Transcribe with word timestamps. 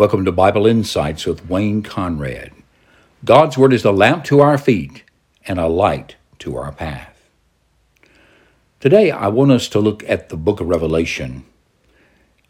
Welcome 0.00 0.24
to 0.24 0.32
Bible 0.32 0.66
Insights 0.66 1.26
with 1.26 1.46
Wayne 1.46 1.82
Conrad. 1.82 2.52
God's 3.22 3.58
Word 3.58 3.74
is 3.74 3.84
a 3.84 3.92
lamp 3.92 4.24
to 4.24 4.40
our 4.40 4.56
feet 4.56 5.04
and 5.46 5.58
a 5.58 5.66
light 5.68 6.16
to 6.38 6.56
our 6.56 6.72
path. 6.72 7.28
Today, 8.80 9.10
I 9.10 9.28
want 9.28 9.50
us 9.52 9.68
to 9.68 9.78
look 9.78 10.02
at 10.08 10.30
the 10.30 10.38
book 10.38 10.58
of 10.58 10.68
Revelation, 10.68 11.44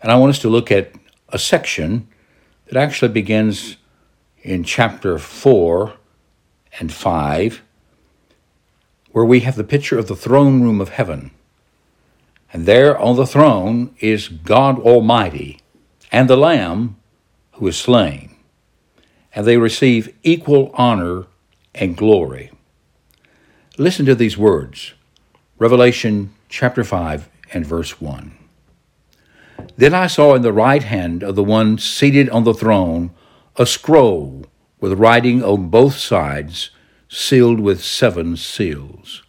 and 0.00 0.12
I 0.12 0.16
want 0.16 0.30
us 0.30 0.38
to 0.42 0.48
look 0.48 0.70
at 0.70 0.92
a 1.30 1.40
section 1.40 2.06
that 2.66 2.76
actually 2.76 3.10
begins 3.10 3.78
in 4.44 4.62
chapter 4.62 5.18
4 5.18 5.94
and 6.78 6.92
5, 6.92 7.62
where 9.10 9.24
we 9.24 9.40
have 9.40 9.56
the 9.56 9.64
picture 9.64 9.98
of 9.98 10.06
the 10.06 10.14
throne 10.14 10.62
room 10.62 10.80
of 10.80 10.90
heaven. 10.90 11.32
And 12.52 12.64
there 12.64 12.96
on 12.96 13.16
the 13.16 13.26
throne 13.26 13.92
is 13.98 14.28
God 14.28 14.78
Almighty 14.78 15.58
and 16.12 16.30
the 16.30 16.36
Lamb 16.36 16.94
who 17.60 17.68
is 17.68 17.76
slain, 17.76 18.34
and 19.34 19.46
they 19.46 19.58
receive 19.58 20.16
equal 20.22 20.70
honor 20.72 21.26
and 21.74 21.94
glory. 21.94 22.50
Listen 23.76 24.06
to 24.06 24.14
these 24.14 24.38
words 24.38 24.94
Revelation 25.58 26.32
chapter 26.48 26.82
5 26.82 27.28
and 27.52 27.66
verse 27.66 28.00
1. 28.00 28.34
Then 29.76 29.92
I 29.92 30.06
saw 30.06 30.34
in 30.34 30.40
the 30.40 30.54
right 30.54 30.82
hand 30.82 31.22
of 31.22 31.36
the 31.36 31.44
one 31.44 31.76
seated 31.76 32.30
on 32.30 32.44
the 32.44 32.54
throne 32.54 33.10
a 33.56 33.66
scroll 33.66 34.46
with 34.80 34.98
writing 34.98 35.44
on 35.44 35.68
both 35.68 35.96
sides, 35.96 36.70
sealed 37.10 37.60
with 37.60 37.84
seven 37.84 38.38
seals. 38.38 39.22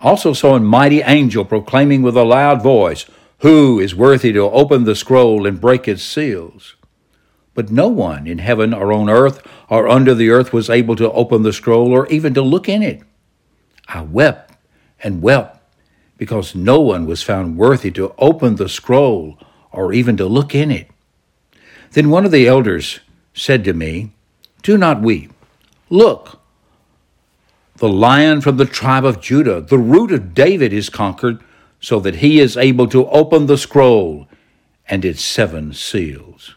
Also 0.00 0.32
saw 0.32 0.54
a 0.54 0.60
mighty 0.60 1.02
angel 1.02 1.44
proclaiming 1.44 2.02
with 2.02 2.16
a 2.16 2.22
loud 2.22 2.62
voice, 2.62 3.04
Who 3.38 3.80
is 3.80 3.96
worthy 3.96 4.32
to 4.32 4.42
open 4.42 4.84
the 4.84 4.94
scroll 4.94 5.44
and 5.44 5.60
break 5.60 5.88
its 5.88 6.04
seals? 6.04 6.76
But 7.56 7.70
no 7.70 7.88
one 7.88 8.26
in 8.26 8.38
heaven 8.38 8.74
or 8.74 8.92
on 8.92 9.08
earth 9.08 9.44
or 9.70 9.88
under 9.88 10.14
the 10.14 10.28
earth 10.28 10.52
was 10.52 10.68
able 10.68 10.94
to 10.96 11.10
open 11.10 11.42
the 11.42 11.54
scroll 11.54 11.90
or 11.90 12.06
even 12.08 12.34
to 12.34 12.42
look 12.42 12.68
in 12.68 12.82
it. 12.82 13.02
I 13.88 14.02
wept 14.02 14.52
and 15.02 15.22
wept 15.22 15.58
because 16.18 16.54
no 16.54 16.80
one 16.80 17.06
was 17.06 17.22
found 17.22 17.56
worthy 17.56 17.90
to 17.92 18.14
open 18.18 18.56
the 18.56 18.68
scroll 18.68 19.38
or 19.72 19.94
even 19.94 20.18
to 20.18 20.26
look 20.26 20.54
in 20.54 20.70
it. 20.70 20.90
Then 21.92 22.10
one 22.10 22.26
of 22.26 22.30
the 22.30 22.46
elders 22.46 23.00
said 23.32 23.64
to 23.64 23.72
me, 23.72 24.12
Do 24.62 24.76
not 24.76 25.00
weep. 25.00 25.32
Look, 25.88 26.40
the 27.76 27.88
lion 27.88 28.42
from 28.42 28.58
the 28.58 28.66
tribe 28.66 29.06
of 29.06 29.22
Judah, 29.22 29.62
the 29.62 29.78
root 29.78 30.12
of 30.12 30.34
David, 30.34 30.74
is 30.74 30.90
conquered, 30.90 31.42
so 31.80 32.00
that 32.00 32.16
he 32.16 32.38
is 32.40 32.56
able 32.56 32.88
to 32.88 33.08
open 33.08 33.46
the 33.46 33.56
scroll 33.56 34.28
and 34.88 35.04
its 35.06 35.22
seven 35.22 35.72
seals. 35.72 36.55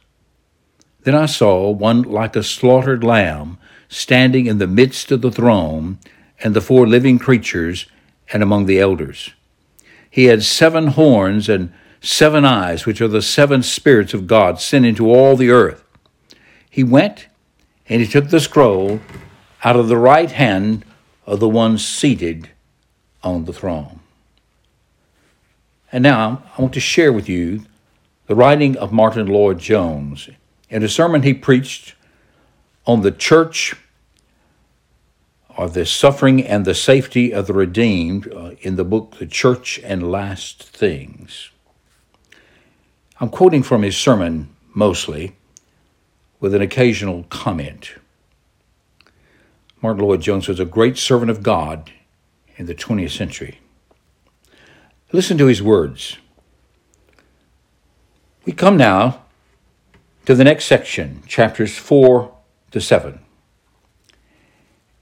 Then 1.10 1.20
I 1.20 1.26
saw 1.26 1.72
one 1.72 2.04
like 2.04 2.36
a 2.36 2.44
slaughtered 2.44 3.04
lamb 3.04 3.58
standing 3.88 4.46
in 4.46 4.60
the 4.60 4.68
midst 4.68 5.12
of 5.12 5.22
the 5.22 5.32
throne 5.32 5.98
and 6.44 6.54
the 6.54 6.62
four 6.62 6.86
living 6.86 7.18
creatures 7.18 7.88
and 8.32 8.44
among 8.44 8.68
the 8.68 8.80
elders. 8.80 9.32
He 10.08 10.26
had 10.26 10.44
seven 10.44 10.90
horns 10.90 11.50
and 11.50 11.74
seven 12.00 12.46
eyes, 12.46 12.86
which 12.86 13.02
are 13.02 13.08
the 13.08 13.24
seven 13.24 13.64
spirits 13.64 14.14
of 14.14 14.28
God 14.28 14.62
sent 14.62 14.86
into 14.86 15.10
all 15.10 15.36
the 15.36 15.50
earth. 15.50 15.84
He 16.70 16.84
went 16.84 17.26
and 17.88 18.02
he 18.02 18.08
took 18.08 18.30
the 18.30 18.40
scroll 18.40 19.00
out 19.64 19.76
of 19.76 19.88
the 19.88 19.98
right 19.98 20.30
hand 20.30 20.86
of 21.26 21.40
the 21.40 21.50
one 21.50 21.80
seated 21.80 22.52
on 23.24 23.46
the 23.46 23.54
throne. 23.54 24.00
And 25.92 26.04
now 26.04 26.44
I 26.56 26.62
want 26.62 26.76
to 26.76 26.80
share 26.80 27.12
with 27.12 27.28
you 27.28 27.66
the 28.28 28.36
writing 28.36 28.78
of 28.78 28.94
Martyn 28.94 29.26
Lloyd-Jones 29.26 30.30
in 30.70 30.84
a 30.84 30.90
sermon 30.90 31.24
he 31.24 31.34
preached 31.34 31.96
on 32.86 33.02
the 33.02 33.12
church 33.12 33.76
or 35.58 35.70
the 35.70 35.86
suffering 35.86 36.46
and 36.46 36.64
the 36.64 36.76
safety 36.76 37.34
of 37.34 37.48
the 37.48 37.54
redeemed 37.54 38.32
uh, 38.32 38.52
in 38.62 38.76
the 38.76 38.86
book 38.86 39.18
The 39.18 39.26
Church 39.26 39.80
and 39.84 40.10
Last 40.10 40.64
Things. 40.64 41.50
I'm 43.20 43.30
quoting 43.30 43.64
from 43.64 43.82
his 43.82 43.98
sermon 43.98 44.56
mostly, 44.74 45.36
with 46.40 46.56
an 46.56 46.62
occasional 46.62 47.24
comment. 47.24 47.96
Martyn 49.82 50.06
Lloyd-Jones 50.06 50.48
was 50.48 50.60
a 50.60 50.66
great 50.66 50.98
servant 50.98 51.30
of 51.30 51.44
God 51.44 51.92
in 52.56 52.66
the 52.66 52.76
20th 52.76 53.12
century. 53.12 53.60
Listen 55.12 55.38
to 55.38 55.48
his 55.48 55.62
words. 55.62 56.18
We 58.46 58.54
come 58.54 58.78
now 58.78 59.24
to 60.26 60.36
the 60.36 60.44
next 60.44 60.66
section, 60.66 61.24
chapters 61.28 61.78
4 61.78 62.34
to 62.72 62.82
7. 62.82 63.20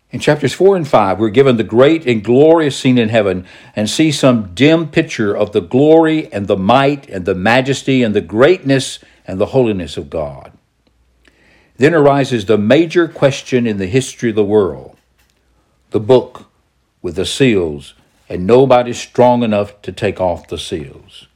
In 0.10 0.20
chapters 0.22 0.54
4 0.54 0.78
and 0.78 0.88
5, 0.88 1.20
we're 1.20 1.30
given 1.30 1.58
the 1.58 1.64
great 1.64 2.08
and 2.08 2.24
glorious 2.24 2.78
scene 2.78 2.98
in 2.98 3.10
heaven 3.10 3.46
and 3.76 3.90
see 3.90 4.12
some 4.12 4.54
dim 4.54 4.88
picture 4.88 5.36
of 5.36 5.52
the 5.52 5.62
glory 5.62 6.32
and 6.32 6.48
the 6.48 6.56
might 6.56 7.10
and 7.10 7.26
the 7.26 7.36
majesty 7.36 8.04
and 8.04 8.16
the 8.16 8.22
greatness 8.22 9.00
and 9.26 9.40
the 9.40 9.48
holiness 9.48 9.98
of 9.98 10.10
God. 10.10 10.54
Then 11.76 11.94
arises 11.94 12.46
the 12.46 12.58
major 12.58 13.08
question 13.08 13.68
in 13.68 13.78
the 13.78 13.86
history 13.86 14.30
of 14.30 14.36
the 14.36 14.44
world 14.44 14.98
the 15.92 16.00
book 16.02 16.50
with 17.02 17.16
the 17.16 17.26
seals, 17.26 17.94
and 18.28 18.46
nobody 18.46 18.92
strong 18.92 19.42
enough 19.42 19.82
to 19.82 19.92
take 19.92 20.20
off 20.20 20.50
the 20.50 20.58
seals. 20.58 21.28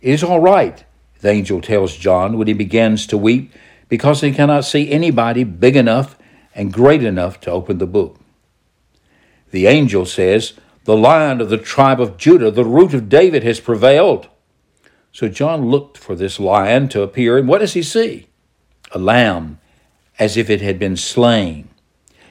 It 0.00 0.12
is 0.12 0.22
all 0.22 0.38
right 0.38 0.84
the 1.22 1.30
angel 1.30 1.60
tells 1.60 1.96
John 1.96 2.36
when 2.36 2.48
he 2.48 2.52
begins 2.52 3.06
to 3.06 3.16
weep 3.16 3.52
because 3.88 4.20
he 4.20 4.32
cannot 4.32 4.64
see 4.64 4.90
anybody 4.90 5.44
big 5.44 5.76
enough 5.76 6.18
and 6.54 6.72
great 6.72 7.02
enough 7.02 7.40
to 7.40 7.50
open 7.50 7.78
the 7.78 7.86
book. 7.86 8.18
The 9.52 9.66
angel 9.66 10.04
says, 10.04 10.54
The 10.84 10.96
lion 10.96 11.40
of 11.40 11.48
the 11.48 11.58
tribe 11.58 12.00
of 12.00 12.16
Judah, 12.16 12.50
the 12.50 12.64
root 12.64 12.92
of 12.92 13.08
David, 13.08 13.44
has 13.44 13.60
prevailed. 13.60 14.28
So 15.12 15.28
John 15.28 15.66
looked 15.66 15.96
for 15.96 16.16
this 16.16 16.40
lion 16.40 16.88
to 16.88 17.02
appear, 17.02 17.38
and 17.38 17.46
what 17.46 17.58
does 17.58 17.74
he 17.74 17.82
see? 17.82 18.28
A 18.90 18.98
lamb, 18.98 19.60
as 20.18 20.36
if 20.36 20.50
it 20.50 20.60
had 20.60 20.78
been 20.78 20.96
slain. 20.96 21.68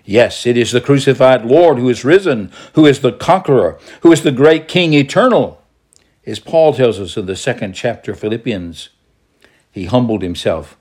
Yes, 0.03 0.45
it 0.45 0.57
is 0.57 0.71
the 0.71 0.81
crucified 0.81 1.45
Lord 1.45 1.77
who 1.77 1.87
is 1.87 2.03
risen, 2.03 2.51
who 2.73 2.85
is 2.85 2.99
the 2.99 3.13
conqueror, 3.13 3.79
who 4.01 4.11
is 4.11 4.23
the 4.23 4.31
great 4.31 4.67
King 4.67 4.93
eternal. 4.93 5.60
As 6.25 6.39
Paul 6.39 6.73
tells 6.73 6.99
us 6.99 7.17
in 7.17 7.25
the 7.25 7.35
second 7.35 7.73
chapter 7.73 8.11
of 8.11 8.19
Philippians, 8.19 8.89
he 9.71 9.85
humbled 9.85 10.21
himself 10.21 10.77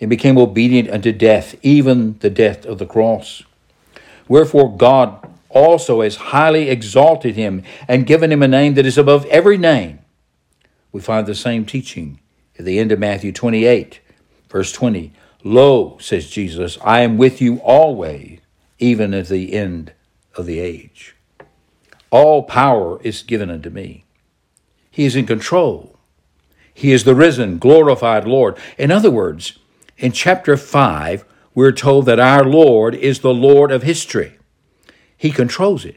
and 0.00 0.08
became 0.08 0.38
obedient 0.38 0.90
unto 0.90 1.12
death, 1.12 1.54
even 1.62 2.18
the 2.20 2.30
death 2.30 2.64
of 2.64 2.78
the 2.78 2.86
cross. 2.86 3.42
Wherefore 4.28 4.74
God 4.74 5.28
also 5.50 6.00
has 6.00 6.16
highly 6.16 6.70
exalted 6.70 7.36
him 7.36 7.62
and 7.86 8.06
given 8.06 8.32
him 8.32 8.42
a 8.42 8.48
name 8.48 8.74
that 8.74 8.86
is 8.86 8.96
above 8.96 9.26
every 9.26 9.58
name. 9.58 9.98
We 10.90 11.00
find 11.00 11.26
the 11.26 11.34
same 11.34 11.66
teaching 11.66 12.20
at 12.58 12.64
the 12.64 12.78
end 12.78 12.92
of 12.92 12.98
Matthew 12.98 13.32
28, 13.32 14.00
verse 14.48 14.72
20. 14.72 15.12
Lo, 15.44 15.98
says 16.00 16.30
Jesus, 16.30 16.78
I 16.82 17.00
am 17.00 17.18
with 17.18 17.42
you 17.42 17.56
always, 17.58 18.40
even 18.78 19.12
at 19.12 19.28
the 19.28 19.52
end 19.52 19.92
of 20.34 20.46
the 20.46 20.60
age. 20.60 21.14
All 22.10 22.42
power 22.44 23.00
is 23.02 23.22
given 23.22 23.50
unto 23.50 23.68
me. 23.68 24.04
He 24.92 25.06
is 25.06 25.16
in 25.16 25.26
control. 25.26 25.96
He 26.72 26.92
is 26.92 27.04
the 27.04 27.14
risen, 27.14 27.58
glorified 27.58 28.26
Lord. 28.26 28.56
In 28.78 28.90
other 28.90 29.10
words, 29.10 29.58
in 29.96 30.12
chapter 30.12 30.56
5, 30.56 31.24
we're 31.54 31.72
told 31.72 32.06
that 32.06 32.20
our 32.20 32.44
Lord 32.44 32.94
is 32.94 33.20
the 33.20 33.34
Lord 33.34 33.72
of 33.72 33.82
history. 33.82 34.38
He 35.16 35.30
controls 35.30 35.84
it, 35.84 35.96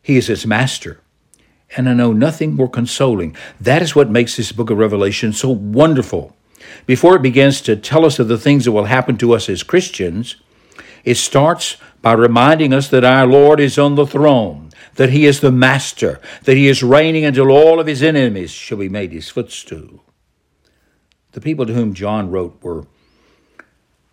He 0.00 0.16
is 0.16 0.30
its 0.30 0.46
master. 0.46 1.00
And 1.76 1.88
I 1.88 1.94
know 1.94 2.12
nothing 2.12 2.54
more 2.54 2.68
consoling. 2.68 3.36
That 3.60 3.82
is 3.82 3.94
what 3.94 4.10
makes 4.10 4.36
this 4.36 4.50
book 4.50 4.70
of 4.70 4.78
Revelation 4.78 5.32
so 5.32 5.50
wonderful. 5.50 6.36
Before 6.86 7.16
it 7.16 7.22
begins 7.22 7.60
to 7.62 7.76
tell 7.76 8.04
us 8.04 8.18
of 8.18 8.26
the 8.26 8.38
things 8.38 8.64
that 8.64 8.72
will 8.72 8.86
happen 8.86 9.16
to 9.18 9.32
us 9.34 9.48
as 9.48 9.62
Christians, 9.62 10.36
it 11.04 11.16
starts 11.16 11.76
by 12.02 12.12
reminding 12.12 12.72
us 12.72 12.88
that 12.88 13.04
our 13.04 13.26
Lord 13.26 13.60
is 13.60 13.78
on 13.78 13.94
the 13.94 14.06
throne 14.06 14.69
that 14.96 15.10
he 15.10 15.26
is 15.26 15.40
the 15.40 15.52
master, 15.52 16.20
that 16.44 16.56
he 16.56 16.68
is 16.68 16.82
reigning 16.82 17.24
until 17.24 17.50
all 17.50 17.80
of 17.80 17.86
his 17.86 18.02
enemies 18.02 18.50
shall 18.50 18.78
be 18.78 18.88
made 18.88 19.12
his 19.12 19.28
footstool. 19.28 20.04
The 21.32 21.40
people 21.40 21.66
to 21.66 21.74
whom 21.74 21.94
John 21.94 22.30
wrote 22.30 22.62
were 22.62 22.86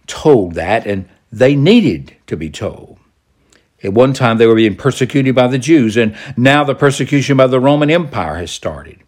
told 0.06 0.54
that, 0.54 0.86
and 0.86 1.10
they 1.32 1.56
needed 1.56 2.16
to 2.28 2.38
be 2.38 2.50
told. 2.50 3.00
At 3.84 3.94
one 3.94 4.14
time, 4.14 4.38
they 4.38 4.48
were 4.48 4.56
being 4.56 4.76
persecuted 4.76 5.36
by 5.36 5.48
the 5.48 5.60
Jews, 5.60 5.98
and 5.98 6.16
now 6.36 6.64
the 6.64 6.76
persecution 6.76 7.38
by 7.38 7.48
the 7.48 7.60
Roman 7.60 7.92
Empire 7.92 8.36
has 8.36 8.52
started. 8.52 9.00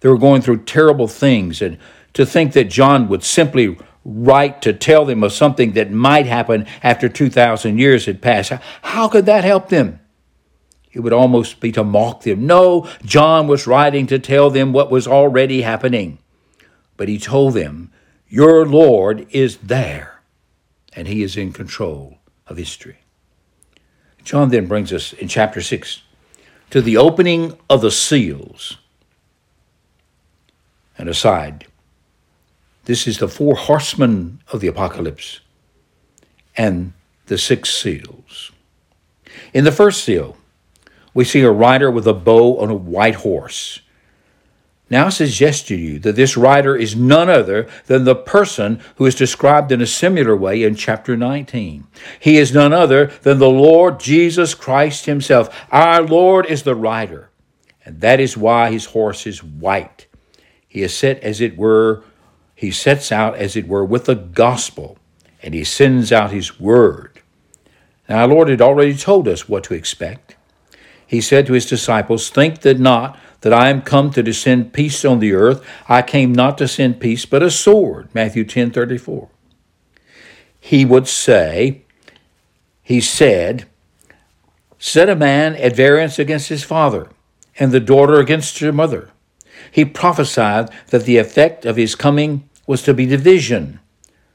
They 0.00 0.08
were 0.08 0.18
going 0.18 0.42
through 0.42 0.64
terrible 0.64 1.08
things, 1.08 1.60
and 1.60 1.78
to 2.14 2.24
think 2.24 2.52
that 2.54 2.70
John 2.70 3.08
would 3.08 3.22
simply 3.22 3.78
write 4.04 4.62
to 4.62 4.72
tell 4.72 5.04
them 5.04 5.22
of 5.22 5.32
something 5.32 5.72
that 5.72 5.90
might 5.90 6.26
happen 6.26 6.66
after 6.82 7.08
2,000 7.08 7.78
years 7.78 8.06
had 8.06 8.22
passed, 8.22 8.52
how 8.82 9.08
could 9.08 9.26
that 9.26 9.44
help 9.44 9.68
them? 9.68 10.00
It 10.92 11.00
would 11.00 11.12
almost 11.12 11.60
be 11.60 11.70
to 11.72 11.84
mock 11.84 12.22
them. 12.22 12.46
No, 12.46 12.88
John 13.04 13.46
was 13.46 13.66
writing 13.66 14.06
to 14.08 14.18
tell 14.18 14.50
them 14.50 14.72
what 14.72 14.90
was 14.90 15.06
already 15.06 15.62
happening. 15.62 16.18
But 16.96 17.08
he 17.08 17.18
told 17.18 17.54
them, 17.54 17.92
Your 18.28 18.66
Lord 18.66 19.26
is 19.30 19.58
there, 19.58 20.20
and 20.92 21.06
he 21.06 21.22
is 21.22 21.36
in 21.36 21.52
control 21.52 22.18
of 22.46 22.56
history. 22.56 22.98
John 24.24 24.50
then 24.50 24.66
brings 24.66 24.92
us 24.92 25.12
in 25.12 25.28
chapter 25.28 25.62
6 25.62 26.02
to 26.70 26.82
the 26.82 26.96
opening 26.96 27.56
of 27.68 27.80
the 27.80 27.90
seals. 27.90 28.76
And 30.98 31.08
aside, 31.08 31.66
this 32.84 33.06
is 33.06 33.18
the 33.18 33.28
four 33.28 33.54
horsemen 33.54 34.42
of 34.52 34.60
the 34.60 34.66
apocalypse 34.66 35.40
and 36.56 36.92
the 37.26 37.38
six 37.38 37.70
seals. 37.70 38.50
In 39.54 39.64
the 39.64 39.72
first 39.72 40.04
seal, 40.04 40.36
we 41.14 41.24
see 41.24 41.40
a 41.40 41.50
rider 41.50 41.90
with 41.90 42.06
a 42.06 42.14
bow 42.14 42.58
on 42.58 42.70
a 42.70 42.74
white 42.74 43.16
horse. 43.16 43.80
Now 44.90 45.06
I 45.06 45.10
suggest 45.10 45.68
to 45.68 45.76
you 45.76 46.00
that 46.00 46.16
this 46.16 46.36
rider 46.36 46.74
is 46.74 46.96
none 46.96 47.30
other 47.30 47.68
than 47.86 48.04
the 48.04 48.16
person 48.16 48.80
who 48.96 49.06
is 49.06 49.14
described 49.14 49.70
in 49.70 49.80
a 49.80 49.86
similar 49.86 50.36
way 50.36 50.64
in 50.64 50.74
chapter 50.74 51.16
19. 51.16 51.86
He 52.18 52.38
is 52.38 52.52
none 52.52 52.72
other 52.72 53.06
than 53.22 53.38
the 53.38 53.48
Lord 53.48 54.00
Jesus 54.00 54.52
Christ 54.52 55.06
himself. 55.06 55.66
Our 55.70 56.02
Lord 56.02 56.44
is 56.46 56.64
the 56.64 56.74
rider, 56.74 57.30
and 57.84 58.00
that 58.00 58.18
is 58.18 58.36
why 58.36 58.72
his 58.72 58.86
horse 58.86 59.28
is 59.28 59.44
white. 59.44 60.08
He 60.66 60.82
is 60.82 60.94
set 60.94 61.20
as 61.20 61.40
it 61.40 61.56
were, 61.56 62.02
he 62.56 62.72
sets 62.72 63.12
out 63.12 63.36
as 63.36 63.54
it 63.56 63.68
were 63.68 63.84
with 63.84 64.06
the 64.06 64.16
gospel, 64.16 64.98
and 65.40 65.54
he 65.54 65.62
sends 65.62 66.10
out 66.10 66.32
his 66.32 66.58
word. 66.58 67.22
Now 68.08 68.18
our 68.18 68.28
Lord 68.28 68.48
had 68.48 68.60
already 68.60 68.96
told 68.96 69.28
us 69.28 69.48
what 69.48 69.62
to 69.64 69.74
expect. 69.74 70.29
He 71.10 71.20
said 71.20 71.44
to 71.46 71.54
his 71.54 71.66
disciples, 71.66 72.30
Think 72.30 72.60
that 72.60 72.78
not 72.78 73.18
that 73.40 73.52
I 73.52 73.68
am 73.68 73.82
come 73.82 74.12
to 74.12 74.32
send 74.32 74.72
peace 74.72 75.04
on 75.04 75.18
the 75.18 75.32
earth. 75.32 75.60
I 75.88 76.02
came 76.02 76.32
not 76.32 76.56
to 76.58 76.68
send 76.68 77.00
peace, 77.00 77.26
but 77.26 77.42
a 77.42 77.50
sword. 77.50 78.08
Matthew 78.14 78.44
10 78.44 78.70
34. 78.70 79.28
He 80.60 80.84
would 80.84 81.08
say, 81.08 81.82
He 82.80 83.00
said, 83.00 83.64
Set 84.78 85.08
a 85.08 85.16
man 85.16 85.56
at 85.56 85.74
variance 85.74 86.20
against 86.20 86.48
his 86.48 86.62
father, 86.62 87.08
and 87.58 87.72
the 87.72 87.80
daughter 87.80 88.20
against 88.20 88.60
her 88.60 88.72
mother. 88.72 89.10
He 89.72 89.84
prophesied 89.84 90.70
that 90.90 91.06
the 91.06 91.16
effect 91.16 91.66
of 91.66 91.74
his 91.74 91.96
coming 91.96 92.48
was 92.68 92.84
to 92.84 92.94
be 92.94 93.06
division. 93.06 93.80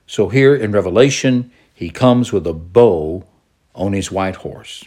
So 0.07 0.27
here 0.27 0.53
in 0.53 0.73
Revelation, 0.73 1.53
he 1.73 1.89
comes 1.89 2.33
with 2.33 2.45
a 2.45 2.53
bow 2.53 3.23
on 3.73 3.93
his 3.93 4.11
white 4.11 4.35
horse. 4.35 4.83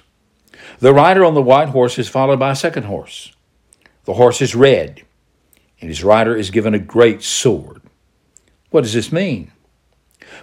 The 0.78 0.94
rider 0.94 1.24
on 1.24 1.34
the 1.34 1.42
white 1.42 1.70
horse 1.70 1.98
is 1.98 2.08
followed 2.08 2.38
by 2.38 2.50
a 2.50 2.56
second 2.56 2.84
horse. 2.84 3.32
The 4.04 4.14
horse 4.14 4.40
is 4.40 4.54
red, 4.54 5.02
and 5.80 5.90
his 5.90 6.04
rider 6.04 6.34
is 6.36 6.50
given 6.50 6.74
a 6.74 6.78
great 6.78 7.22
sword. 7.22 7.82
What 8.70 8.82
does 8.82 8.94
this 8.94 9.12
mean? 9.12 9.52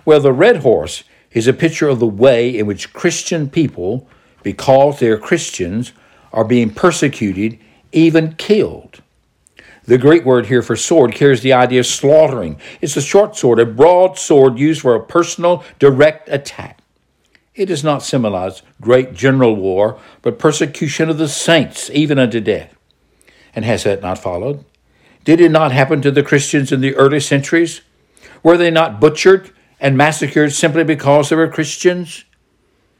Well, 0.04 0.20
the 0.20 0.34
red 0.34 0.58
horse 0.58 1.04
is 1.32 1.48
a 1.48 1.54
picture 1.54 1.88
of 1.88 2.00
the 2.00 2.08
way 2.08 2.58
in 2.58 2.66
which 2.66 2.94
Christian 2.94 3.50
people, 3.50 4.08
because 4.44 5.00
they 5.00 5.10
are 5.10 5.18
Christians, 5.18 5.94
are 6.32 6.46
being 6.46 6.70
persecuted, 6.70 7.60
even 7.92 8.34
killed. 8.36 9.02
The 9.84 9.98
Greek 9.98 10.26
word 10.26 10.48
here 10.48 10.62
for 10.62 10.76
sword 10.76 11.14
carries 11.14 11.42
the 11.42 11.54
idea 11.54 11.82
of 11.82 11.86
slaughtering. 11.86 12.60
It's 12.82 12.98
a 12.98 13.02
short 13.02 13.36
sword, 13.36 13.60
a 13.60 13.66
broad 13.66 14.18
sword 14.18 14.58
used 14.58 14.82
for 14.82 14.96
a 14.96 15.04
personal, 15.04 15.64
direct 15.78 16.28
attack. 16.30 16.80
It 17.56 17.68
does 17.68 17.84
not 17.84 18.04
symbolize 18.04 18.62
great 18.82 19.14
general 19.14 19.56
war, 19.56 20.00
but 20.22 20.38
persecution 20.38 21.10
of 21.10 21.18
the 21.18 21.30
saints, 21.30 21.90
even 21.92 22.20
unto 22.20 22.42
death. 22.42 22.76
And 23.56 23.64
has 23.64 23.84
that 23.84 24.02
not 24.02 24.20
followed? 24.20 24.66
Did 25.24 25.40
it 25.40 25.52
not 25.52 25.72
happen 25.72 26.02
to 26.02 26.12
the 26.12 26.24
Christians 26.24 26.72
in 26.72 26.82
the 26.82 26.96
early 26.96 27.22
centuries? 27.22 27.82
Were 28.44 28.58
they 28.58 28.70
not 28.70 29.00
butchered 29.00 29.52
and 29.80 29.98
massacred 29.98 30.52
simply 30.54 30.84
because 30.84 31.30
they 31.30 31.36
were 31.36 31.48
Christians? 31.48 32.26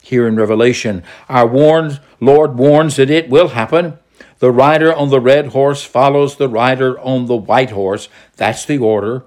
Here 0.02 0.28
in 0.28 0.36
Revelation, 0.36 1.04
our 1.28 1.48
warned 1.48 2.00
Lord 2.20 2.58
warns 2.58 2.96
that 2.96 3.10
it 3.10 3.30
will 3.30 3.50
happen. 3.50 4.00
The 4.40 4.52
rider 4.52 4.94
on 4.94 5.10
the 5.10 5.20
red 5.20 5.48
horse 5.48 5.84
follows 5.84 6.38
the 6.38 6.50
rider 6.50 7.00
on 7.00 7.26
the 7.26 7.36
white 7.36 7.72
horse. 7.72 8.08
That's 8.38 8.66
the 8.66 8.78
order. 8.78 9.26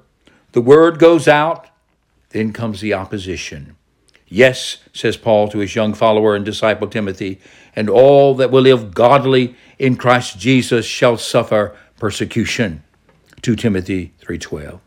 The 0.52 0.60
word 0.60 0.98
goes 0.98 1.28
out, 1.28 1.68
then 2.30 2.52
comes 2.52 2.80
the 2.80 2.94
opposition. 2.94 3.76
Yes, 4.28 4.78
says 4.92 5.16
Paul 5.16 5.48
to 5.48 5.58
his 5.58 5.74
young 5.74 5.94
follower 5.94 6.34
and 6.34 6.44
disciple 6.44 6.88
Timothy, 6.88 7.40
and 7.74 7.88
all 7.88 8.34
that 8.34 8.50
will 8.50 8.62
live 8.62 8.94
godly 8.94 9.54
in 9.78 9.96
Christ 9.96 10.38
Jesus 10.38 10.84
shall 10.84 11.16
suffer 11.16 11.74
persecution. 11.98 12.82
2 13.42 13.56
Timothy 13.56 14.12
3:12. 14.20 14.80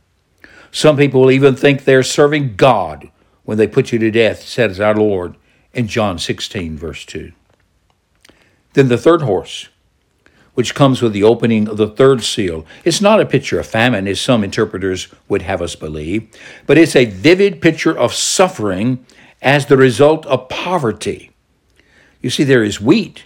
Some 0.71 0.97
people 0.97 1.21
will 1.21 1.31
even 1.31 1.55
think 1.55 1.83
they're 1.83 2.03
serving 2.03 2.55
God 2.55 3.09
when 3.43 3.57
they 3.57 3.67
put 3.67 3.91
you 3.91 3.99
to 3.99 4.11
death, 4.11 4.43
says 4.43 4.79
our 4.79 4.95
Lord 4.95 5.35
in 5.73 5.87
John 5.87 6.19
16 6.19 6.77
verse 6.77 7.05
2. 7.05 7.31
Then 8.73 8.87
the 8.87 8.97
third 8.97 9.23
horse, 9.23 9.69
which 10.53 10.75
comes 10.75 11.01
with 11.01 11.13
the 11.13 11.23
opening 11.23 11.67
of 11.67 11.77
the 11.77 11.87
third 11.87 12.23
seal, 12.23 12.65
it's 12.83 13.01
not 13.01 13.19
a 13.19 13.25
picture 13.25 13.59
of 13.59 13.65
famine 13.65 14.07
as 14.07 14.21
some 14.21 14.43
interpreters 14.43 15.07
would 15.27 15.41
have 15.41 15.61
us 15.61 15.75
believe, 15.75 16.27
but 16.67 16.77
it's 16.77 16.95
a 16.95 17.05
vivid 17.05 17.61
picture 17.61 17.97
of 17.97 18.13
suffering 18.13 19.05
as 19.41 19.65
the 19.65 19.77
result 19.77 20.25
of 20.25 20.49
poverty. 20.49 21.31
You 22.21 22.29
see, 22.29 22.43
there 22.43 22.63
is 22.63 22.79
wheat 22.79 23.25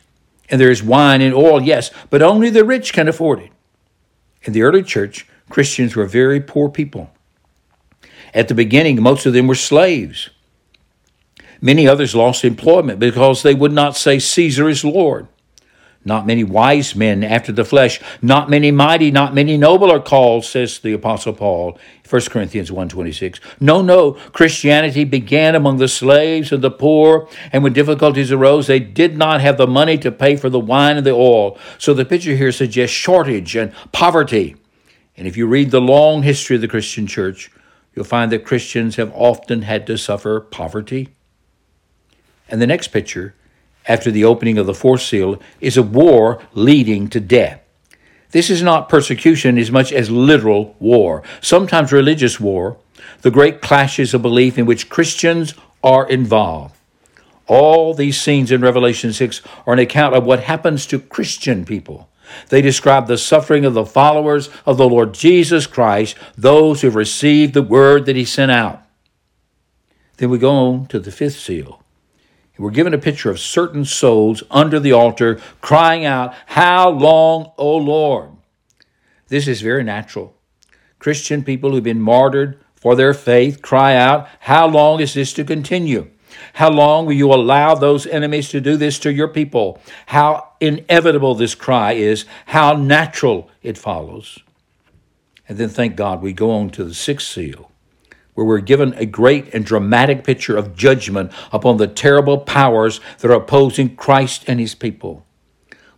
and 0.49 0.61
there 0.61 0.71
is 0.71 0.83
wine 0.83 1.21
and 1.21 1.33
oil, 1.33 1.61
yes, 1.61 1.91
but 2.09 2.21
only 2.21 2.49
the 2.49 2.63
rich 2.63 2.93
can 2.93 3.07
afford 3.07 3.39
it. 3.39 3.51
In 4.43 4.53
the 4.53 4.61
early 4.61 4.83
church, 4.83 5.27
Christians 5.49 5.95
were 5.95 6.05
very 6.05 6.39
poor 6.39 6.69
people. 6.69 7.11
At 8.33 8.47
the 8.47 8.53
beginning, 8.53 9.01
most 9.01 9.25
of 9.25 9.33
them 9.33 9.47
were 9.47 9.55
slaves. 9.55 10.29
Many 11.61 11.87
others 11.87 12.15
lost 12.15 12.43
employment 12.43 12.99
because 12.99 13.41
they 13.41 13.55
would 13.55 13.71
not 13.71 13.95
say 13.95 14.19
Caesar 14.19 14.69
is 14.69 14.83
Lord. 14.83 15.27
Not 16.07 16.27
many 16.27 16.43
wise 16.43 16.95
men 16.95 17.23
after 17.23 17.51
the 17.51 17.65
flesh, 17.65 17.99
not 18.21 18.47
many 18.47 18.69
mighty, 18.69 19.09
not 19.09 19.33
many 19.33 19.57
noble 19.57 19.91
are 19.91 19.99
called, 19.99 20.45
says 20.45 20.77
the 20.77 20.93
apostle 20.93 21.33
Paul, 21.33 21.79
1 22.07 22.29
Corinthians 22.29 22.69
1:26. 22.69 23.39
No, 23.59 23.81
no, 23.81 24.11
Christianity 24.31 25.03
began 25.03 25.55
among 25.55 25.77
the 25.77 25.87
slaves 25.87 26.51
and 26.51 26.63
the 26.63 26.69
poor, 26.69 27.27
and 27.51 27.63
when 27.63 27.73
difficulties 27.73 28.31
arose, 28.31 28.67
they 28.67 28.79
did 28.79 29.17
not 29.17 29.41
have 29.41 29.57
the 29.57 29.65
money 29.65 29.97
to 29.97 30.11
pay 30.11 30.35
for 30.35 30.47
the 30.47 30.59
wine 30.59 30.97
and 30.97 31.05
the 31.07 31.11
oil. 31.11 31.57
So 31.79 31.91
the 31.95 32.05
picture 32.05 32.35
here 32.35 32.51
suggests 32.51 32.95
shortage 32.95 33.55
and 33.55 33.73
poverty. 33.91 34.55
And 35.17 35.27
if 35.27 35.35
you 35.35 35.47
read 35.47 35.71
the 35.71 35.81
long 35.81 36.21
history 36.21 36.57
of 36.57 36.61
the 36.61 36.67
Christian 36.67 37.07
church, 37.07 37.49
you'll 37.95 38.05
find 38.05 38.31
that 38.31 38.45
Christians 38.45 38.97
have 38.97 39.11
often 39.15 39.63
had 39.63 39.87
to 39.87 39.97
suffer 39.97 40.39
poverty. 40.39 41.09
And 42.47 42.61
the 42.61 42.67
next 42.67 42.89
picture 42.89 43.33
after 43.87 44.11
the 44.11 44.23
opening 44.25 44.57
of 44.57 44.65
the 44.65 44.73
fourth 44.73 45.01
seal 45.01 45.39
is 45.61 45.77
a 45.77 45.83
war 45.83 46.41
leading 46.53 47.07
to 47.09 47.19
death. 47.19 47.61
This 48.31 48.49
is 48.49 48.61
not 48.61 48.89
persecution 48.89 49.57
as 49.57 49.71
much 49.71 49.93
as 49.93 50.09
literal 50.09 50.75
war, 50.79 51.23
sometimes 51.41 51.91
religious 51.91 52.39
war, 52.39 52.77
the 53.21 53.31
great 53.31 53.61
clashes 53.61 54.13
of 54.13 54.21
belief 54.21 54.57
in 54.57 54.65
which 54.65 54.89
Christians 54.89 55.53
are 55.83 56.07
involved. 56.09 56.75
All 57.47 57.93
these 57.93 58.19
scenes 58.19 58.51
in 58.51 58.61
Revelation 58.61 59.13
6 59.13 59.41
are 59.65 59.73
an 59.73 59.79
account 59.79 60.15
of 60.15 60.25
what 60.25 60.41
happens 60.43 60.85
to 60.87 60.99
Christian 60.99 61.63
people. 61.63 62.09
They 62.49 62.61
describe 62.61 63.07
the 63.07 63.17
suffering 63.17 63.65
of 63.65 63.75
the 63.75 63.85
followers 63.85 64.49
of 64.65 64.77
the 64.77 64.89
Lord 64.89 65.13
Jesus 65.13 65.67
Christ, 65.67 66.17
those 66.35 66.81
who 66.81 66.89
received 66.89 67.53
the 67.53 67.61
word 67.61 68.05
that 68.07 68.15
he 68.15 68.25
sent 68.25 68.51
out. 68.51 68.81
Then 70.17 70.29
we 70.29 70.39
go 70.39 70.51
on 70.51 70.87
to 70.87 70.99
the 70.99 71.11
fifth 71.11 71.39
seal. 71.39 71.81
We're 72.57 72.71
given 72.71 72.93
a 72.93 72.97
picture 72.97 73.29
of 73.29 73.39
certain 73.39 73.83
souls 73.85 74.43
under 74.49 74.79
the 74.79 74.93
altar 74.93 75.41
crying 75.61 76.05
out, 76.05 76.33
How 76.47 76.89
long, 76.89 77.51
O 77.57 77.75
Lord? 77.75 78.31
This 79.27 79.47
is 79.47 79.61
very 79.61 79.83
natural. 79.83 80.35
Christian 80.99 81.43
people 81.43 81.71
who've 81.71 81.83
been 81.83 82.01
martyred 82.01 82.63
for 82.75 82.95
their 82.95 83.13
faith 83.13 83.61
cry 83.61 83.95
out, 83.95 84.27
How 84.41 84.67
long 84.67 85.01
is 85.01 85.13
this 85.13 85.33
to 85.33 85.43
continue? 85.43 86.09
How 86.53 86.69
long 86.69 87.05
will 87.05 87.13
you 87.13 87.33
allow 87.33 87.75
those 87.75 88.07
enemies 88.07 88.49
to 88.49 88.61
do 88.61 88.77
this 88.77 88.99
to 88.99 89.11
your 89.11 89.27
people? 89.27 89.81
How 90.07 90.53
inevitable 90.59 91.35
this 91.35 91.55
cry 91.55 91.93
is, 91.93 92.25
how 92.47 92.73
natural 92.73 93.49
it 93.61 93.77
follows. 93.77 94.39
And 95.47 95.57
then, 95.57 95.69
thank 95.69 95.95
God, 95.95 96.21
we 96.21 96.33
go 96.33 96.51
on 96.51 96.69
to 96.71 96.83
the 96.83 96.93
sixth 96.93 97.27
seal 97.27 97.71
where 98.35 98.45
we're 98.45 98.59
given 98.59 98.93
a 98.93 99.05
great 99.05 99.53
and 99.53 99.65
dramatic 99.65 100.23
picture 100.23 100.55
of 100.55 100.75
judgment 100.75 101.31
upon 101.51 101.77
the 101.77 101.87
terrible 101.87 102.37
powers 102.37 103.01
that 103.19 103.31
are 103.31 103.41
opposing 103.41 103.95
Christ 103.95 104.43
and 104.47 104.59
his 104.59 104.75
people. 104.75 105.25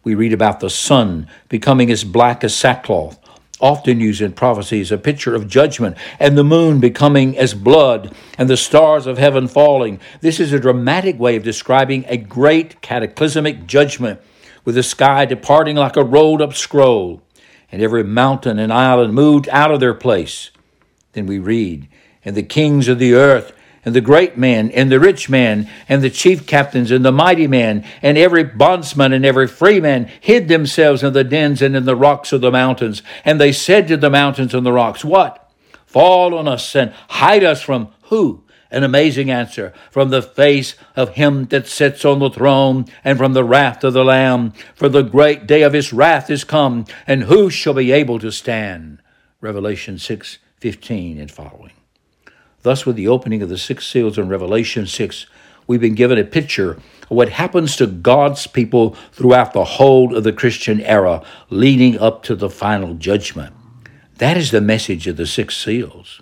We 0.03 0.15
read 0.15 0.31
about 0.31 0.61
the 0.61 0.69
sun 0.69 1.27
becoming 1.49 1.91
as 1.91 2.05
black 2.05 2.43
as 2.43 2.55
sackcloth, 2.55 3.19
often 3.59 3.99
used 3.99 4.21
in 4.21 4.31
prophecies, 4.33 4.91
a 4.91 4.97
picture 4.97 5.35
of 5.35 5.47
judgment, 5.47 5.97
and 6.19 6.37
the 6.37 6.43
moon 6.43 6.79
becoming 6.79 7.37
as 7.37 7.53
blood, 7.55 8.15
and 8.37 8.49
the 8.49 8.55
stars 8.55 9.07
of 9.07 9.17
heaven 9.17 9.47
falling. 9.47 9.99
This 10.21 10.39
is 10.39 10.53
a 10.53 10.59
dramatic 10.59 11.19
way 11.19 11.35
of 11.35 11.43
describing 11.43 12.05
a 12.07 12.17
great 12.17 12.81
cataclysmic 12.81 13.65
judgment, 13.65 14.21
with 14.63 14.75
the 14.75 14.83
sky 14.83 15.25
departing 15.25 15.75
like 15.75 15.97
a 15.97 16.03
rolled 16.03 16.41
up 16.41 16.53
scroll, 16.53 17.23
and 17.71 17.81
every 17.81 18.03
mountain 18.03 18.59
and 18.59 18.71
island 18.71 19.13
moved 19.13 19.49
out 19.49 19.71
of 19.71 19.79
their 19.79 19.95
place. 19.95 20.51
Then 21.13 21.25
we 21.25 21.39
read, 21.39 21.89
and 22.27 22.35
the 22.35 22.43
kings 22.43 22.89
of 22.89 22.99
the 22.99 23.13
earth, 23.13 23.53
and 23.85 23.95
the 23.95 24.01
great 24.01 24.37
men, 24.37 24.69
and 24.71 24.91
the 24.91 24.99
rich 24.99 25.29
men, 25.29 25.69
and 25.87 26.01
the 26.01 26.09
chief 26.09 26.45
captains, 26.45 26.91
and 26.91 27.05
the 27.05 27.11
mighty 27.11 27.47
men, 27.47 27.85
and 28.01 28.17
every 28.17 28.43
bondsman 28.43 29.13
and 29.13 29.25
every 29.25 29.47
freeman 29.47 30.11
hid 30.19 30.49
themselves 30.49 31.03
in 31.03 31.13
the 31.13 31.23
dens 31.23 31.61
and 31.61 31.73
in 31.73 31.85
the 31.85 31.95
rocks 31.95 32.33
of 32.33 32.41
the 32.41 32.51
mountains. 32.51 33.01
And 33.23 33.39
they 33.39 33.53
said 33.53 33.87
to 33.87 33.95
the 33.95 34.09
mountains 34.09 34.53
and 34.53 34.65
the 34.65 34.73
rocks, 34.73 35.05
What? 35.05 35.49
Fall 35.85 36.35
on 36.35 36.49
us 36.49 36.75
and 36.75 36.91
hide 37.07 37.45
us 37.45 37.61
from 37.61 37.93
who? 38.03 38.43
An 38.69 38.83
amazing 38.83 39.31
answer 39.31 39.73
from 39.89 40.09
the 40.09 40.21
face 40.21 40.75
of 40.97 41.15
him 41.15 41.45
that 41.45 41.65
sits 41.65 42.03
on 42.03 42.19
the 42.19 42.29
throne 42.29 42.87
and 43.05 43.17
from 43.17 43.31
the 43.31 43.45
wrath 43.45 43.85
of 43.85 43.93
the 43.93 44.03
Lamb. 44.03 44.51
For 44.75 44.89
the 44.89 45.01
great 45.01 45.47
day 45.47 45.61
of 45.61 45.71
his 45.71 45.93
wrath 45.93 46.29
is 46.29 46.43
come, 46.43 46.83
and 47.07 47.23
who 47.23 47.49
shall 47.49 47.73
be 47.73 47.93
able 47.93 48.19
to 48.19 48.33
stand? 48.33 49.01
Revelation 49.39 49.97
6 49.97 50.39
15 50.59 51.19
and 51.19 51.31
following. 51.31 51.71
Thus, 52.67 52.85
with 52.85 52.97
the 52.97 53.07
opening 53.07 53.41
of 53.41 53.47
the 53.47 53.57
six 53.57 53.87
seals 53.87 54.17
in 54.17 54.27
Revelation 54.27 54.87
6, 54.87 55.25
we've 55.67 55.79
been 55.79 55.95
given 55.95 56.17
a 56.17 56.25
picture 56.25 56.71
of 56.71 57.11
what 57.11 57.29
happens 57.29 57.77
to 57.77 57.87
God's 57.87 58.45
people 58.45 58.93
throughout 59.13 59.53
the 59.53 59.63
whole 59.63 60.13
of 60.13 60.25
the 60.25 60.33
Christian 60.33 60.81
era, 60.81 61.23
leading 61.49 61.97
up 61.97 62.23
to 62.23 62.35
the 62.35 62.49
final 62.49 62.95
judgment. 62.95 63.55
That 64.17 64.35
is 64.35 64.51
the 64.51 64.59
message 64.59 65.07
of 65.07 65.15
the 65.15 65.25
six 65.25 65.55
seals. 65.55 66.21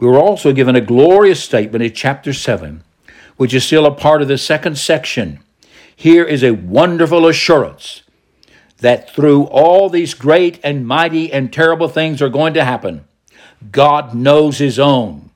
We 0.00 0.08
were 0.08 0.18
also 0.18 0.52
given 0.52 0.74
a 0.74 0.80
glorious 0.80 1.40
statement 1.40 1.84
in 1.84 1.92
chapter 1.92 2.32
7, 2.32 2.82
which 3.36 3.54
is 3.54 3.62
still 3.62 3.86
a 3.86 3.94
part 3.94 4.22
of 4.22 4.26
the 4.26 4.38
second 4.38 4.76
section. 4.76 5.38
Here 5.94 6.24
is 6.24 6.42
a 6.42 6.50
wonderful 6.50 7.28
assurance 7.28 8.02
that 8.78 9.14
through 9.14 9.44
all 9.44 9.88
these 9.88 10.14
great 10.14 10.58
and 10.64 10.84
mighty 10.84 11.32
and 11.32 11.52
terrible 11.52 11.88
things 11.88 12.20
are 12.20 12.28
going 12.28 12.54
to 12.54 12.64
happen, 12.64 13.04
God 13.70 14.16
knows 14.16 14.58
His 14.58 14.76
own. 14.76 15.29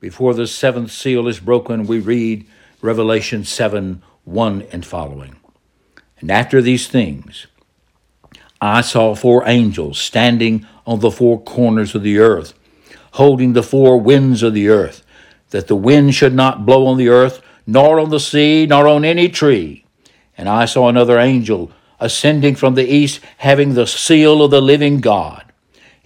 Before 0.00 0.32
the 0.32 0.46
seventh 0.46 0.92
seal 0.92 1.26
is 1.26 1.40
broken, 1.40 1.86
we 1.86 1.98
read 1.98 2.46
Revelation 2.80 3.44
7 3.44 4.02
1 4.24 4.66
and 4.70 4.86
following. 4.86 5.36
And 6.20 6.30
after 6.30 6.62
these 6.62 6.86
things, 6.86 7.46
I 8.60 8.80
saw 8.80 9.14
four 9.14 9.42
angels 9.46 9.98
standing 9.98 10.66
on 10.86 11.00
the 11.00 11.10
four 11.10 11.40
corners 11.40 11.94
of 11.94 12.02
the 12.02 12.18
earth, 12.18 12.54
holding 13.12 13.54
the 13.54 13.62
four 13.62 14.00
winds 14.00 14.42
of 14.42 14.54
the 14.54 14.68
earth, 14.68 15.04
that 15.50 15.66
the 15.66 15.76
wind 15.76 16.14
should 16.14 16.34
not 16.34 16.66
blow 16.66 16.86
on 16.86 16.96
the 16.96 17.08
earth, 17.08 17.40
nor 17.66 17.98
on 17.98 18.10
the 18.10 18.20
sea, 18.20 18.66
nor 18.66 18.86
on 18.86 19.04
any 19.04 19.28
tree. 19.28 19.84
And 20.36 20.48
I 20.48 20.66
saw 20.66 20.88
another 20.88 21.18
angel 21.18 21.72
ascending 21.98 22.54
from 22.54 22.74
the 22.74 22.88
east, 22.88 23.20
having 23.38 23.74
the 23.74 23.86
seal 23.86 24.42
of 24.42 24.50
the 24.50 24.62
living 24.62 25.00
God. 25.00 25.47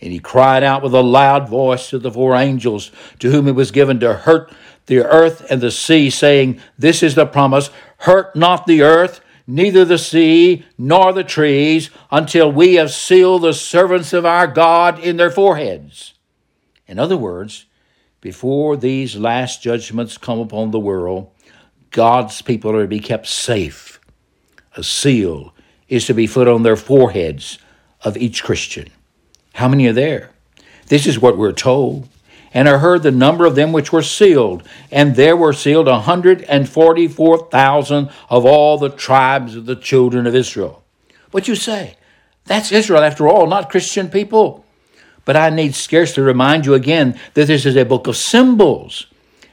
And 0.02 0.10
he 0.10 0.18
cried 0.18 0.64
out 0.64 0.82
with 0.82 0.94
a 0.94 1.00
loud 1.00 1.48
voice 1.48 1.88
to 1.90 1.98
the 1.98 2.10
four 2.10 2.34
angels 2.34 2.90
to 3.20 3.30
whom 3.30 3.46
it 3.46 3.54
was 3.54 3.70
given 3.70 4.00
to 4.00 4.12
hurt 4.12 4.52
the 4.86 4.98
earth 4.98 5.46
and 5.48 5.60
the 5.60 5.70
sea, 5.70 6.10
saying, 6.10 6.60
This 6.76 7.04
is 7.04 7.14
the 7.14 7.24
promise 7.24 7.70
hurt 7.98 8.34
not 8.34 8.66
the 8.66 8.82
earth, 8.82 9.20
neither 9.46 9.84
the 9.84 9.98
sea, 9.98 10.64
nor 10.76 11.12
the 11.12 11.22
trees, 11.22 11.90
until 12.10 12.50
we 12.50 12.74
have 12.74 12.90
sealed 12.90 13.42
the 13.42 13.54
servants 13.54 14.12
of 14.12 14.26
our 14.26 14.48
God 14.48 14.98
in 14.98 15.18
their 15.18 15.30
foreheads. 15.30 16.14
In 16.88 16.98
other 16.98 17.16
words, 17.16 17.66
before 18.20 18.76
these 18.76 19.16
last 19.16 19.62
judgments 19.62 20.18
come 20.18 20.40
upon 20.40 20.72
the 20.72 20.80
world, 20.80 21.30
God's 21.92 22.42
people 22.42 22.74
are 22.74 22.82
to 22.82 22.88
be 22.88 22.98
kept 22.98 23.28
safe. 23.28 24.00
A 24.76 24.82
seal 24.82 25.54
is 25.88 26.06
to 26.06 26.14
be 26.14 26.26
put 26.26 26.48
on 26.48 26.64
their 26.64 26.76
foreheads 26.76 27.58
of 28.02 28.16
each 28.16 28.42
Christian. 28.42 28.88
How 29.54 29.68
many 29.68 29.86
are 29.86 29.92
there? 29.92 30.30
This 30.86 31.06
is 31.06 31.18
what 31.18 31.38
we're 31.38 31.52
told. 31.52 32.08
And 32.54 32.68
I 32.68 32.78
heard 32.78 33.02
the 33.02 33.10
number 33.10 33.46
of 33.46 33.54
them 33.54 33.72
which 33.72 33.92
were 33.92 34.02
sealed, 34.02 34.62
and 34.90 35.16
there 35.16 35.36
were 35.36 35.54
sealed 35.54 35.88
a 35.88 35.92
144,000 35.92 38.10
of 38.28 38.44
all 38.44 38.76
the 38.76 38.90
tribes 38.90 39.56
of 39.56 39.64
the 39.64 39.76
children 39.76 40.26
of 40.26 40.34
Israel. 40.34 40.82
What 41.30 41.48
you 41.48 41.54
say? 41.54 41.96
That's 42.44 42.70
Israel 42.70 43.02
after 43.02 43.26
all, 43.26 43.46
not 43.46 43.70
Christian 43.70 44.10
people. 44.10 44.66
But 45.24 45.36
I 45.36 45.50
need 45.50 45.74
scarcely 45.74 46.22
remind 46.22 46.66
you 46.66 46.74
again 46.74 47.18
that 47.34 47.46
this 47.46 47.64
is 47.64 47.76
a 47.76 47.84
book 47.84 48.06
of 48.06 48.16
symbols. 48.16 49.06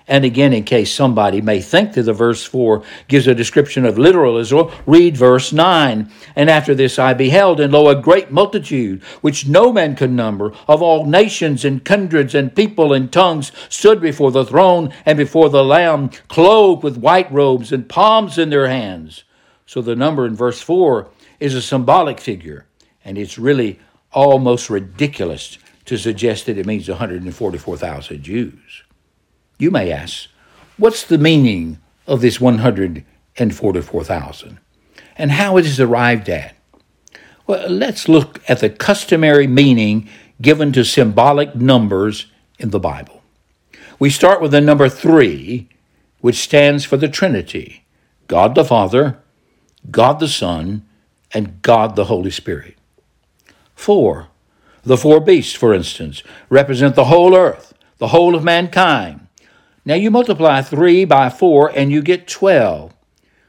And 0.10 0.26
again, 0.26 0.54
in 0.54 0.64
case 0.64 0.92
somebody 0.92 1.40
may 1.40 1.62
think 1.62 1.94
that 1.94 2.02
the 2.02 2.14
verse 2.14 2.44
4 2.44 2.82
gives 3.08 3.28
a 3.28 3.36
description 3.36 3.86
of 3.86 4.00
literal 4.00 4.38
Israel, 4.38 4.72
read 4.88 5.16
verse 5.16 5.54
9. 5.54 6.12
And 6.36 6.50
after 6.50 6.74
this 6.74 6.98
I 6.98 7.14
beheld, 7.14 7.60
and 7.60 7.72
lo, 7.72 7.90
a 7.90 7.96
great 7.96 8.32
multitude, 8.32 9.04
which 9.22 9.48
no 9.48 9.72
man 9.72 9.96
could 9.96 10.12
number, 10.12 10.52
of 10.68 10.82
all 10.82 11.06
nations 11.06 11.64
and 11.64 11.86
kindreds 11.86 12.34
and 12.34 12.56
people 12.56 12.92
and 12.92 13.14
tongues, 13.14 13.52
stood 13.70 14.02
before 14.02 14.32
the 14.32 14.44
throne 14.44 14.92
and 15.06 15.16
before 15.16 15.48
the 15.48 15.64
Lamb, 15.64 16.10
clothed 16.28 16.84
with 16.84 16.98
white 16.98 17.32
robes 17.32 17.72
and 17.72 17.88
palms 17.88 18.40
in 18.40 18.50
their 18.50 18.68
hands. 18.68 19.26
So 19.68 19.80
the 19.80 19.96
number 19.96 20.26
in 20.26 20.36
verse 20.36 20.60
4 20.60 21.08
is 21.40 21.54
a 21.54 21.62
symbolic 21.62 22.20
figure, 22.20 22.66
and 23.06 23.16
it's 23.16 23.38
really 23.38 23.80
almost 24.12 24.72
ridiculous 24.72 25.60
to 25.86 26.00
suggest 26.00 26.48
that 26.48 26.58
it 26.58 26.66
means 26.66 26.90
144,000 26.90 28.24
Jews. 28.24 28.84
You 29.60 29.70
may 29.72 29.92
ask, 29.92 30.30
what's 30.78 31.04
the 31.04 31.18
meaning 31.18 31.80
of 32.08 32.22
this 32.22 32.40
144,000? 32.40 34.60
And 35.18 35.32
how 35.32 35.58
it 35.58 35.66
is 35.66 35.82
arrived 35.82 36.30
at? 36.30 36.56
Well, 37.46 37.70
let's 37.70 38.08
look 38.08 38.42
at 38.48 38.60
the 38.60 38.70
customary 38.70 39.48
meaning 39.48 40.08
given 40.42 40.72
to 40.72 40.86
symbolic 40.86 41.56
numbers 41.56 42.28
in 42.58 42.70
the 42.70 42.80
Bible. 42.80 43.22
We 44.00 44.10
start 44.10 44.42
with 44.42 44.52
the 44.52 44.62
number 44.62 44.88
three, 44.88 45.68
which 46.22 46.38
stands 46.38 46.86
for 46.86 46.96
the 46.96 47.10
Trinity 47.10 47.84
God 48.30 48.56
the 48.56 48.64
Father, 48.64 49.20
God 49.92 50.20
the 50.20 50.30
Son, 50.30 50.86
and 51.34 51.62
God 51.62 51.98
the 51.98 52.06
Holy 52.06 52.32
Spirit. 52.32 52.78
Four, 53.76 54.30
the 54.84 54.98
four 54.98 55.20
beasts, 55.20 55.54
for 55.54 55.74
instance, 55.74 56.24
represent 56.50 56.96
the 56.96 57.06
whole 57.06 57.36
earth, 57.36 57.74
the 57.98 58.10
whole 58.10 58.36
of 58.36 58.44
mankind, 58.44 59.29
now 59.90 59.96
you 59.96 60.12
multiply 60.12 60.62
3 60.62 61.06
by 61.06 61.32
4 61.32 61.72
and 61.76 61.92
you 61.92 62.04
get 62.04 62.28
12, 62.28 62.94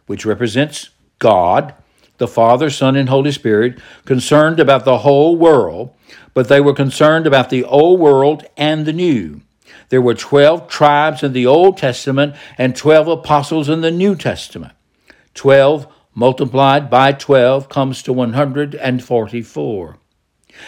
which 0.06 0.24
represents 0.24 0.88
God, 1.18 1.74
the 2.16 2.26
Father, 2.26 2.70
Son, 2.70 2.96
and 2.96 3.10
Holy 3.10 3.30
Spirit, 3.30 3.78
concerned 4.06 4.58
about 4.58 4.86
the 4.86 4.98
whole 4.98 5.36
world, 5.36 5.94
but 6.32 6.48
they 6.48 6.58
were 6.58 6.72
concerned 6.72 7.26
about 7.26 7.50
the 7.50 7.62
old 7.62 8.00
world 8.00 8.46
and 8.56 8.86
the 8.86 8.92
new. 8.94 9.42
There 9.90 10.00
were 10.00 10.14
12 10.14 10.66
tribes 10.66 11.22
in 11.22 11.34
the 11.34 11.46
Old 11.46 11.76
Testament 11.76 12.34
and 12.56 12.74
12 12.74 13.08
apostles 13.08 13.68
in 13.68 13.82
the 13.82 13.90
New 13.90 14.16
Testament. 14.16 14.72
12 15.34 15.92
multiplied 16.14 16.88
by 16.88 17.12
12 17.12 17.68
comes 17.68 18.02
to 18.04 18.14
144. 18.14 19.98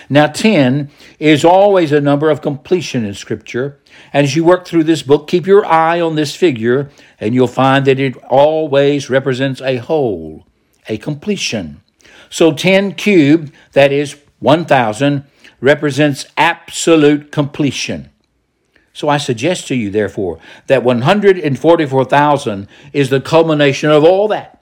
Now, 0.08 0.26
10 0.26 0.90
is 1.18 1.44
always 1.44 1.92
a 1.92 2.00
number 2.00 2.30
of 2.30 2.40
completion 2.40 3.04
in 3.04 3.14
Scripture. 3.14 3.78
And 4.12 4.24
as 4.24 4.36
you 4.36 4.44
work 4.44 4.66
through 4.66 4.84
this 4.84 5.02
book, 5.02 5.28
keep 5.28 5.46
your 5.46 5.64
eye 5.64 6.00
on 6.00 6.14
this 6.14 6.34
figure, 6.34 6.90
and 7.20 7.34
you'll 7.34 7.46
find 7.46 7.84
that 7.86 8.00
it 8.00 8.16
always 8.28 9.10
represents 9.10 9.60
a 9.60 9.76
whole, 9.76 10.46
a 10.88 10.98
completion. 10.98 11.82
So 12.30 12.52
10 12.52 12.94
cubed, 12.94 13.52
that 13.72 13.92
is 13.92 14.16
1,000, 14.40 15.24
represents 15.60 16.26
absolute 16.36 17.30
completion. 17.30 18.10
So 18.92 19.08
I 19.08 19.16
suggest 19.16 19.68
to 19.68 19.74
you, 19.74 19.90
therefore, 19.90 20.38
that 20.66 20.84
144,000 20.84 22.68
is 22.92 23.10
the 23.10 23.20
culmination 23.20 23.90
of 23.90 24.04
all 24.04 24.28
that. 24.28 24.61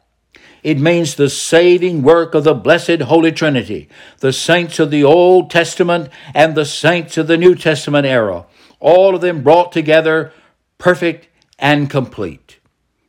It 0.62 0.78
means 0.78 1.14
the 1.14 1.30
saving 1.30 2.02
work 2.02 2.34
of 2.34 2.44
the 2.44 2.54
blessed 2.54 3.02
Holy 3.02 3.32
Trinity, 3.32 3.88
the 4.18 4.32
saints 4.32 4.78
of 4.78 4.90
the 4.90 5.04
Old 5.04 5.50
Testament 5.50 6.10
and 6.34 6.54
the 6.54 6.66
saints 6.66 7.16
of 7.16 7.26
the 7.26 7.38
New 7.38 7.54
Testament 7.54 8.06
era, 8.06 8.44
all 8.78 9.14
of 9.14 9.20
them 9.20 9.42
brought 9.42 9.72
together, 9.72 10.32
perfect 10.78 11.28
and 11.58 11.88
complete. 11.88 12.58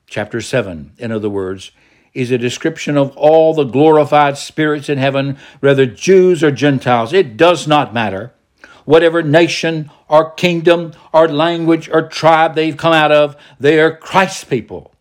Chapter 0.08 0.42
7, 0.42 0.94
in 0.98 1.12
other 1.12 1.30
words, 1.30 1.72
is 2.14 2.32
a 2.32 2.38
description 2.38 2.98
of 2.98 3.16
all 3.16 3.54
the 3.54 3.64
glorified 3.64 4.38
spirits 4.38 4.90
in 4.90 4.98
heaven, 4.98 5.38
whether 5.62 5.86
Jews 5.86 6.44
or 6.44 6.52
Gentiles. 6.52 7.14
It 7.14 7.38
does 7.38 7.68
not 7.68 7.94
matter. 7.94 8.34
Whatever 8.84 9.22
nation 9.22 9.90
or 10.10 10.32
kingdom 10.32 10.94
or 11.14 11.28
language 11.30 11.88
or 11.90 12.08
tribe 12.08 12.56
they've 12.56 12.76
come 12.76 12.94
out 12.94 13.12
of, 13.12 13.38
they 13.60 13.80
are 13.80 13.96
Christ's 13.96 14.44
people. 14.44 14.94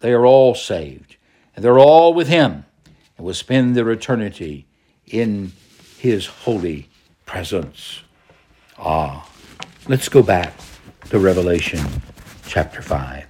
They 0.00 0.12
are 0.12 0.26
all 0.26 0.54
saved 0.54 1.08
and 1.58 1.64
they're 1.64 1.80
all 1.80 2.14
with 2.14 2.28
him 2.28 2.64
and 3.16 3.26
will 3.26 3.34
spend 3.34 3.74
their 3.74 3.90
eternity 3.90 4.64
in 5.08 5.50
his 5.98 6.26
holy 6.26 6.88
presence. 7.26 8.02
Ah, 8.78 9.28
let's 9.88 10.08
go 10.08 10.22
back 10.22 10.54
to 11.10 11.18
Revelation 11.18 11.84
chapter 12.46 12.80
5. 12.80 13.26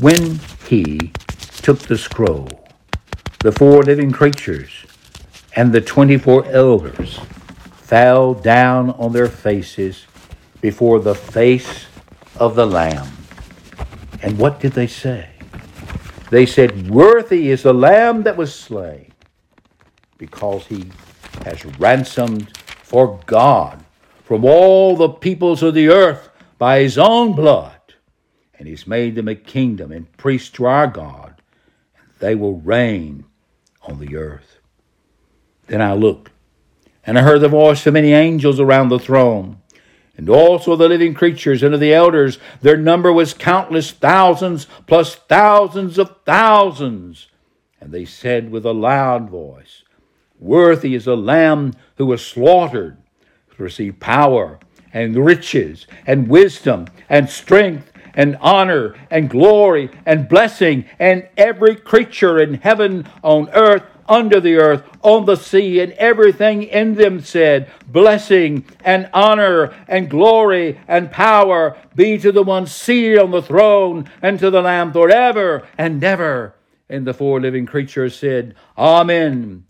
When 0.00 0.40
he 0.66 1.12
took 1.62 1.78
the 1.78 1.96
scroll, 1.96 2.48
the 3.44 3.52
four 3.52 3.84
living 3.84 4.10
creatures 4.10 4.84
and 5.54 5.72
the 5.72 5.80
24 5.80 6.46
elders 6.46 7.20
fell 7.74 8.34
down 8.34 8.90
on 8.90 9.12
their 9.12 9.28
faces 9.28 10.04
before 10.60 10.98
the 10.98 11.14
face 11.14 11.86
of 12.34 12.56
the 12.56 12.66
Lamb. 12.66 13.06
And 14.20 14.36
what 14.36 14.58
did 14.58 14.72
they 14.72 14.88
say? 14.88 15.33
They 16.30 16.46
said, 16.46 16.90
Worthy 16.90 17.50
is 17.50 17.62
the 17.62 17.74
Lamb 17.74 18.22
that 18.22 18.36
was 18.36 18.54
slain, 18.54 19.12
because 20.18 20.66
he 20.66 20.90
has 21.44 21.64
ransomed 21.78 22.56
for 22.82 23.20
God 23.26 23.84
from 24.24 24.44
all 24.44 24.96
the 24.96 25.08
peoples 25.08 25.62
of 25.62 25.74
the 25.74 25.88
earth 25.88 26.30
by 26.58 26.80
his 26.80 26.98
own 26.98 27.34
blood. 27.34 27.72
And 28.58 28.68
he's 28.68 28.86
made 28.86 29.14
them 29.14 29.28
a 29.28 29.34
kingdom 29.34 29.92
and 29.92 30.10
priests 30.16 30.50
to 30.50 30.64
our 30.64 30.86
God. 30.86 31.34
And 31.98 32.08
they 32.20 32.34
will 32.34 32.60
reign 32.60 33.24
on 33.82 33.98
the 33.98 34.16
earth. 34.16 34.58
Then 35.66 35.82
I 35.82 35.94
looked, 35.94 36.30
and 37.04 37.18
I 37.18 37.22
heard 37.22 37.40
the 37.40 37.48
voice 37.48 37.86
of 37.86 37.94
many 37.94 38.12
angels 38.12 38.60
around 38.60 38.88
the 38.88 38.98
throne, 38.98 39.60
and 40.16 40.28
also 40.28 40.76
the 40.76 40.88
living 40.88 41.14
creatures 41.14 41.62
and 41.62 41.74
of 41.74 41.80
the 41.80 41.92
elders. 41.92 42.38
Their 42.62 42.76
number 42.76 43.12
was 43.12 43.34
countless 43.34 43.90
thousands 43.90 44.66
plus 44.86 45.14
thousands 45.14 45.98
of 45.98 46.16
thousands. 46.24 47.28
And 47.80 47.92
they 47.92 48.04
said 48.04 48.50
with 48.50 48.64
a 48.64 48.72
loud 48.72 49.28
voice, 49.28 49.82
Worthy 50.38 50.94
is 50.94 51.06
the 51.06 51.16
Lamb 51.16 51.74
who 51.96 52.06
was 52.06 52.24
slaughtered 52.24 52.96
to 53.56 53.62
receive 53.62 54.00
power 54.00 54.58
and 54.92 55.16
riches 55.16 55.86
and 56.06 56.28
wisdom 56.28 56.86
and 57.08 57.28
strength 57.28 57.92
and 58.14 58.36
honor 58.40 58.94
and 59.10 59.28
glory 59.28 59.90
and 60.06 60.28
blessing 60.28 60.84
and 60.98 61.28
every 61.36 61.76
creature 61.76 62.40
in 62.40 62.54
heaven, 62.54 63.06
on 63.22 63.50
earth, 63.50 63.84
under 64.08 64.40
the 64.40 64.56
earth, 64.56 64.82
on 65.02 65.24
the 65.24 65.36
sea, 65.36 65.80
and 65.80 65.92
everything 65.92 66.62
in 66.62 66.94
them 66.94 67.20
said, 67.20 67.70
Blessing 67.86 68.64
and 68.84 69.08
honor 69.12 69.74
and 69.88 70.10
glory 70.10 70.80
and 70.86 71.10
power 71.10 71.76
be 71.94 72.18
to 72.18 72.32
the 72.32 72.42
one 72.42 72.66
seated 72.66 73.18
on 73.18 73.30
the 73.30 73.42
throne 73.42 74.10
and 74.22 74.38
to 74.38 74.50
the 74.50 74.62
Lamb 74.62 74.92
forever 74.92 75.66
and 75.78 76.02
ever. 76.02 76.54
And 76.88 77.06
the 77.06 77.14
four 77.14 77.40
living 77.40 77.66
creatures 77.66 78.16
said, 78.16 78.54
Amen. 78.76 79.64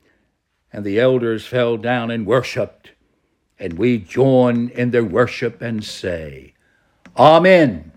And 0.72 0.84
the 0.84 0.98
elders 0.98 1.46
fell 1.46 1.76
down 1.76 2.10
and 2.10 2.26
worshiped. 2.26 2.90
And 3.58 3.74
we 3.74 3.98
join 3.98 4.68
in 4.70 4.90
their 4.90 5.04
worship 5.04 5.62
and 5.62 5.84
say, 5.84 6.54
Amen. 7.16 7.92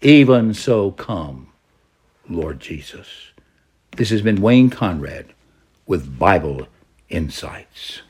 Even 0.00 0.54
so 0.54 0.92
come, 0.92 1.48
Lord 2.28 2.60
Jesus. 2.60 3.32
This 3.96 4.10
has 4.10 4.22
been 4.22 4.40
Wayne 4.40 4.70
Conrad 4.70 5.33
with 5.86 6.18
Bible 6.18 6.66
Insights. 7.08 8.02